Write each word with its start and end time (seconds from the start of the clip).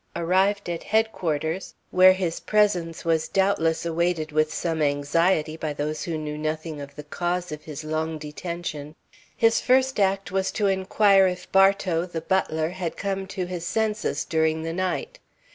Arrived 0.15 0.67
at 0.67 0.81
Headquarters, 0.81 1.75
where 1.91 2.13
his 2.13 2.39
presence 2.39 3.05
was 3.05 3.27
doubtless 3.27 3.85
awaited 3.85 4.31
with 4.31 4.51
some 4.51 4.81
anxiety 4.81 5.55
by 5.55 5.73
those 5.73 6.01
who 6.05 6.17
knew 6.17 6.39
nothing 6.39 6.81
of 6.81 6.95
the 6.95 7.03
cause 7.03 7.51
of 7.51 7.65
his 7.65 7.83
long 7.83 8.17
detention, 8.17 8.95
his 9.37 9.61
first 9.61 9.99
act 9.99 10.31
was 10.31 10.51
to 10.51 10.65
inquire 10.65 11.27
if 11.27 11.51
Bartow, 11.51 12.07
the 12.07 12.19
butler, 12.21 12.69
had 12.69 12.97
come 12.97 13.27
to 13.27 13.45
his 13.45 13.63
senses 13.67 14.25
during 14.25 14.63
the 14.63 14.73
night. 14.73 15.19